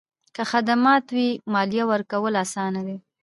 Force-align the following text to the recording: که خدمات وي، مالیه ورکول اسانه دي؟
که 0.35 0.43
خدمات 0.51 1.05
وي، 1.15 1.29
مالیه 1.53 1.83
ورکول 1.87 2.33
اسانه 2.43 2.81
دي؟ 2.87 2.97